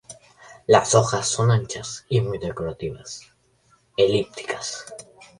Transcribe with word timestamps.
Las 0.65 0.95
hojas 0.95 1.27
son 1.27 1.51
anchas 1.51 2.05
y 2.09 2.21
muy 2.21 2.39
decorativas, 2.39 3.31
elípticas. 3.95 4.87